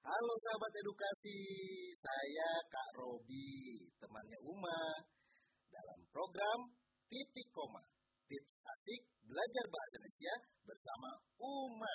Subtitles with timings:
[0.00, 1.40] Halo sahabat edukasi,
[1.92, 4.96] saya Kak Robi, temannya Uma,
[5.68, 6.72] dalam program
[7.04, 7.84] Titik Koma,
[8.24, 11.94] Tips Asik Belajar Bahasa Indonesia bersama Uma.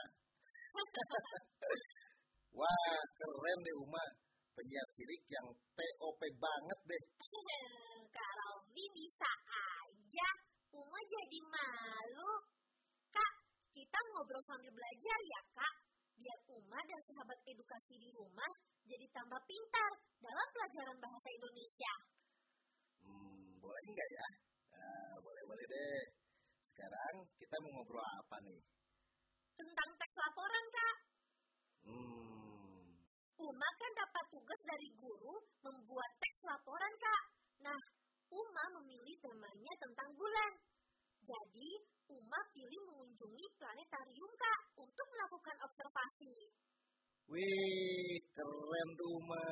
[2.62, 4.06] Wah, keren deh Uma,
[4.54, 7.04] penyiar cilik yang TOP banget deh.
[8.14, 10.30] Kak Robi bisa aja.
[10.78, 12.34] Uma jadi malu.
[13.10, 13.34] Kak,
[13.74, 15.95] kita ngobrol sambil belajar ya, Kak.
[16.16, 18.52] Biar Uma dan sahabat edukasi di rumah
[18.88, 19.92] jadi tambah pintar
[20.24, 21.94] dalam pelajaran bahasa Indonesia.
[23.04, 24.28] Hmm, boleh nggak ya?
[24.72, 26.04] Nah, boleh-boleh deh.
[26.64, 28.62] Sekarang kita mau ngobrol apa nih?
[29.56, 30.96] Tentang teks laporan, Kak.
[31.86, 32.84] Hmm,
[33.36, 35.36] Uma kan dapat tugas dari guru
[35.68, 37.24] membuat teks laporan, Kak.
[37.64, 37.80] Nah,
[38.32, 40.52] Uma memilih temanya tentang bulan.
[41.26, 41.70] Jadi,
[42.06, 45.75] Uma pilih mengunjungi planetarium, Kak, untuk melakukan observasi.
[47.32, 49.48] Wih, keren Uma.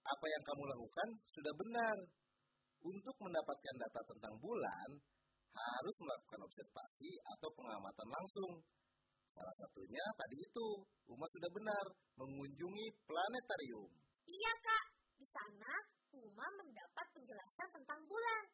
[0.00, 1.96] Apa yang kamu lakukan sudah benar.
[2.80, 4.88] Untuk mendapatkan data tentang bulan,
[5.52, 8.52] harus melakukan observasi atau pengamatan langsung.
[9.36, 10.68] Salah satunya tadi itu,
[11.12, 11.84] Uma sudah benar,
[12.16, 13.90] mengunjungi planetarium.
[14.24, 14.84] Iya, Kak.
[15.20, 15.72] Di sana,
[16.16, 18.44] Uma mendapat penjelasan tentang bulan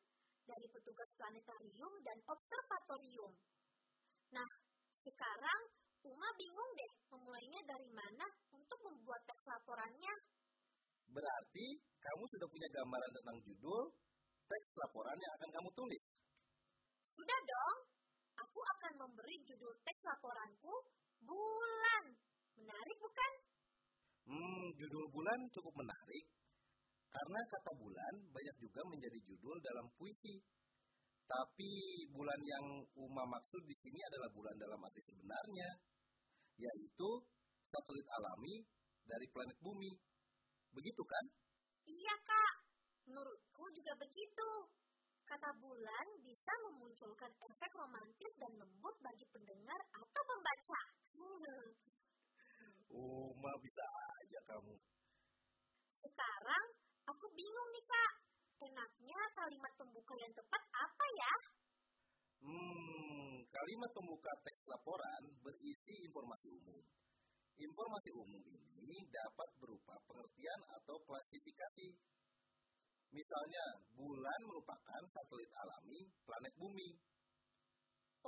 [0.47, 3.33] dari petugas planetarium dan observatorium.
[4.35, 4.51] Nah,
[5.07, 5.61] sekarang
[6.07, 10.15] Uma bingung deh memulainya dari mana untuk membuat teks laporannya.
[11.11, 11.67] Berarti
[11.98, 13.85] kamu sudah punya gambaran tentang judul
[14.47, 16.05] teks laporan yang akan kamu tulis.
[17.03, 17.79] Sudah dong,
[18.39, 20.75] aku akan memberi judul teks laporanku
[21.27, 22.05] Bulan.
[22.55, 23.33] Menarik bukan?
[24.27, 26.25] Hmm, judul bulan cukup menarik
[27.17, 30.36] karena kata bulan banyak juga menjadi judul dalam puisi.
[31.27, 31.73] Tapi
[32.14, 35.69] bulan yang Uma maksud di sini adalah bulan dalam arti sebenarnya,
[36.56, 37.11] yaitu
[37.68, 38.64] satelit alami
[39.05, 39.92] dari planet bumi.
[40.72, 41.24] Begitu kan?
[41.86, 42.55] Iya, Kak.
[43.06, 44.50] Menurutku juga begitu.
[45.27, 50.80] Kata bulan bisa memunculkan efek romantis dan lembut bagi pendengar atau pembaca.
[51.17, 51.72] Hmm,
[52.92, 53.80] Uma bisa
[54.20, 54.77] aja kamu.
[55.96, 56.67] Sekarang
[57.08, 58.12] aku bingung nih, Kak.
[58.68, 61.33] Enaknya kalimat pembuka yang tepat apa ya?
[62.44, 63.16] Hmm,
[63.56, 66.77] kalimat pembuka teks laporan berisi informasi umum.
[67.56, 68.44] Informasi umum
[68.77, 71.89] ini dapat berupa pengertian atau klasifikasi.
[73.17, 73.64] Misalnya,
[73.96, 76.90] bulan merupakan satelit alami planet bumi.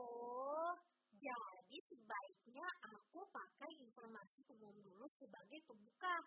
[0.00, 0.72] Oh,
[1.12, 6.24] jadi sebaiknya aku pakai informasi umum dulu sebagai pembuka.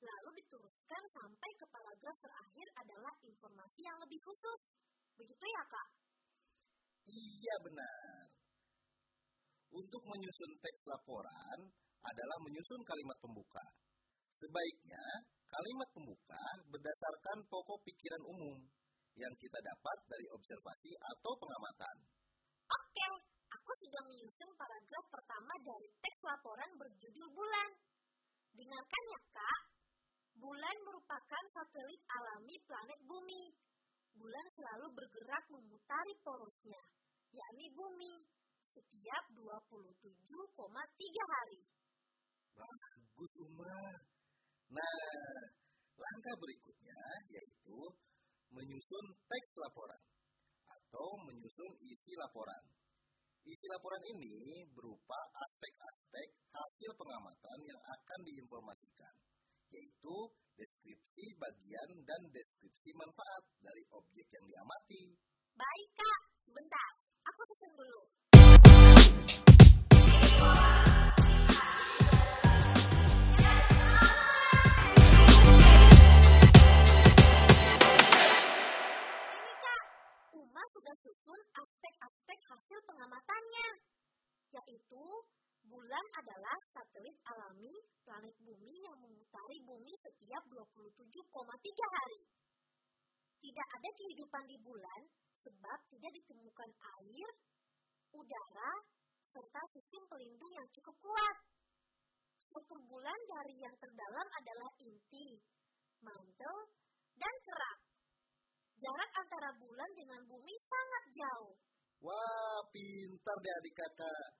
[0.00, 4.62] Lalu diteruskan sampai ke paragraf terakhir adalah informasi yang lebih khusus.
[5.14, 5.88] Begitu ya, Kak?
[7.04, 7.89] Iya benar.
[9.70, 11.58] Untuk menyusun teks laporan
[12.02, 13.62] adalah menyusun kalimat pembuka.
[14.34, 15.04] Sebaiknya
[15.46, 18.58] kalimat pembuka berdasarkan pokok pikiran umum
[19.14, 21.96] yang kita dapat dari observasi atau pengamatan.
[22.70, 23.06] Oke,
[23.50, 27.70] aku sudah menyusun paragraf pertama dari teks laporan berjudul bulan.
[28.54, 29.60] Dengarkan ya, Kak.
[30.40, 33.44] Bulan merupakan satelit alami planet bumi.
[34.16, 36.82] Bulan selalu bergerak memutari porosnya,
[37.30, 38.12] yakni bumi,
[38.70, 41.62] setiap 27,3 hari.
[42.54, 43.94] Bagus Umar.
[44.70, 44.98] Nah,
[45.98, 47.78] langkah berikutnya yaitu
[48.54, 50.02] menyusun teks laporan
[50.70, 52.62] atau menyusun isi laporan.
[53.40, 59.14] Isi laporan ini berupa aspek-aspek hasil pengamatan yang akan diinformasikan,
[59.72, 60.16] yaitu
[60.60, 65.16] deskripsi bagian dan deskripsi manfaat dari objek yang diamati.
[65.56, 66.29] Baik, Kak.
[85.90, 87.74] Bulan adalah satelit alami
[88.06, 90.86] planet bumi yang memutari bumi setiap 27,3
[91.98, 92.22] hari.
[93.42, 95.00] Tidak ada kehidupan di bulan
[95.42, 97.28] sebab tidak ditemukan air,
[98.14, 98.72] udara,
[99.34, 101.36] serta sistem pelindung yang cukup kuat.
[102.38, 105.42] Struktur bulan dari yang terdalam adalah inti,
[106.06, 106.56] mantel,
[107.18, 107.78] dan kerak.
[108.78, 111.58] Jarak antara bulan dengan bumi sangat jauh.
[111.98, 114.39] Wah, pintar deh adik kakak.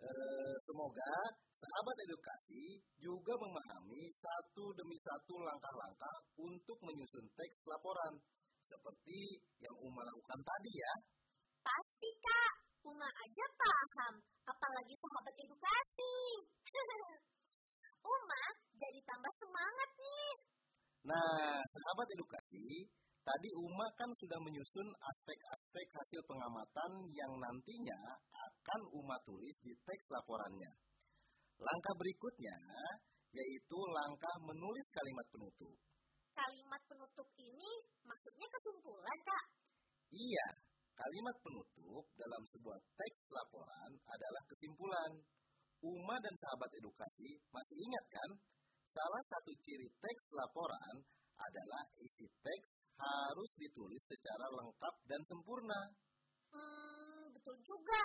[0.00, 1.12] Eh, semoga
[1.52, 8.16] sahabat edukasi juga memahami satu demi satu langkah-langkah untuk menyusun teks laporan.
[8.64, 10.94] Seperti yang Uma lakukan tadi ya.
[11.60, 12.52] Pasti, Kak.
[12.80, 14.14] Uma aja paham,
[14.48, 16.16] apalagi sahabat edukasi.
[18.16, 18.42] Uma
[18.72, 20.32] jadi tambah semangat nih.
[21.12, 22.88] Nah, sahabat edukasi,
[23.30, 30.04] tadi Uma kan sudah menyusun aspek-aspek hasil pengamatan yang nantinya akan Uma tulis di teks
[30.10, 30.72] laporannya.
[31.62, 32.58] Langkah berikutnya
[33.30, 35.78] yaitu langkah menulis kalimat penutup.
[36.34, 37.72] Kalimat penutup ini
[38.02, 39.44] maksudnya kesimpulan, Kak.
[40.10, 40.46] Iya,
[40.98, 45.12] kalimat penutup dalam sebuah teks laporan adalah kesimpulan.
[45.80, 48.30] Uma dan sahabat edukasi masih ingat kan?
[48.90, 50.96] Salah satu ciri teks laporan
[51.40, 52.69] adalah isi teks
[53.40, 55.80] harus ditulis secara lengkap dan sempurna.
[56.52, 58.02] Hmm, betul juga.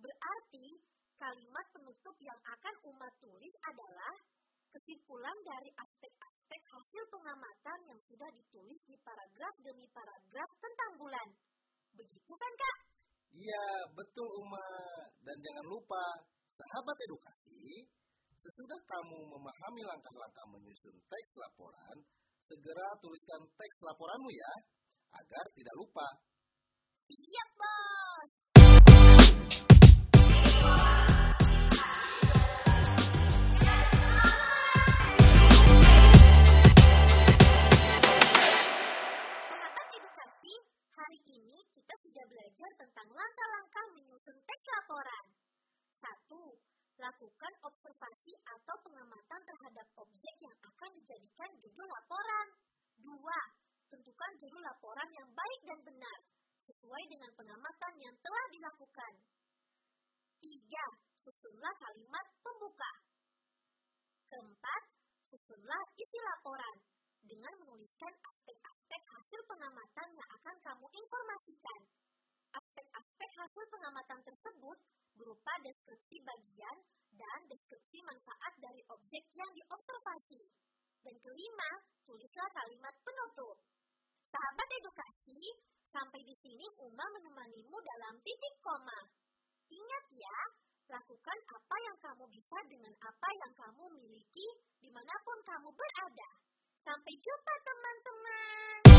[0.00, 0.80] Berarti
[1.20, 4.16] kalimat penutup yang akan Uma tulis adalah
[4.72, 11.28] kesimpulan dari aspek-aspek hasil pengamatan yang sudah ditulis di paragraf demi paragraf tentang bulan.
[12.00, 12.76] Begitu kan, Kak?
[13.36, 14.68] Iya, betul Uma.
[15.20, 16.04] Dan jangan lupa,
[16.48, 17.84] sahabat edukasi,
[18.40, 22.00] sesudah kamu memahami langkah-langkah menyusun teks laporan,
[22.50, 24.52] segera tuliskan teks laporanmu ya,
[25.14, 26.02] agar tidak lupa.
[27.06, 28.30] Siap, Bos.
[41.00, 45.24] Hari ini kita sudah belajar tentang langkah-langkah menyusun teks laporan.
[45.96, 46.60] Satu,
[47.00, 52.39] lakukan observasi atau pengamatan terhadap objek yang akan dijadikan judul laporan.
[54.80, 56.18] Laporan yang baik dan benar,
[56.64, 59.12] sesuai dengan pengamatan yang telah dilakukan.
[60.40, 60.86] Tiga,
[61.20, 62.92] susunlah kalimat pembuka.
[64.32, 64.82] Keempat,
[65.28, 66.80] susunlah isi laporan
[67.28, 71.80] dengan menuliskan aspek-aspek hasil pengamatan yang akan kamu informasikan.
[72.56, 74.78] Aspek-aspek hasil pengamatan tersebut
[75.12, 76.78] berupa deskripsi bagian
[77.20, 80.40] dan deskripsi manfaat dari objek yang diobservasi.
[81.04, 81.70] Dan kelima,
[82.08, 83.60] tulislah kalimat penutup.
[84.40, 85.52] Sahabat edukasi,
[85.92, 89.04] sampai di sini Uma menemanimu dalam titik koma.
[89.68, 90.38] Ingat ya,
[90.88, 94.48] lakukan apa yang kamu bisa dengan apa yang kamu miliki
[94.80, 96.30] di mana pun kamu berada.
[96.72, 98.89] Sampai jumpa teman-teman.